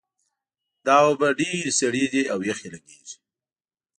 [0.85, 3.15] دا اوبه ډېرې سړې دي او یخې لګیږي